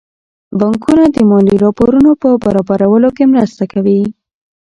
[0.59, 4.01] بانکونه د مالي راپورونو په برابرولو کې مرسته کوي.